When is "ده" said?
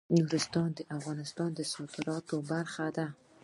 2.97-3.07